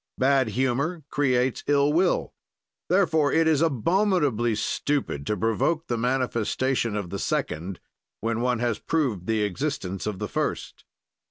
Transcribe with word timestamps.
Bad 0.17 0.47
humor 0.57 1.03
creates 1.11 1.63
ill 1.67 1.93
will; 1.93 2.33
therefore 2.89 3.31
it 3.31 3.47
is 3.47 3.61
abominably 3.61 4.55
stupid 4.55 5.27
to 5.27 5.37
provoke 5.37 5.85
the 5.85 5.95
manifestation 5.95 6.95
of 6.95 7.11
the 7.11 7.19
second 7.19 7.79
when 8.19 8.41
one 8.41 8.57
has 8.57 8.79
proved 8.79 9.27
the 9.27 9.43
existence 9.43 10.07
of 10.07 10.17
the 10.17 10.27
first. 10.27 10.85